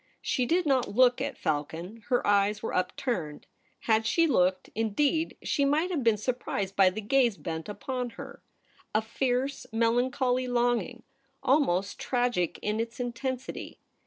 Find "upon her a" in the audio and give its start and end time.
7.69-9.03